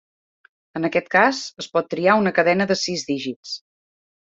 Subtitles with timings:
[0.79, 3.59] En aquest cas, es pot triar una cadena de sis dígits.